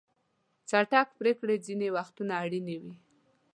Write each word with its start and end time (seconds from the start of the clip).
چټک 0.69 1.07
پریکړې 1.19 1.55
ځینې 1.65 1.87
وختونه 1.97 2.33
اړینې 2.43 2.77
وي. 2.81 2.93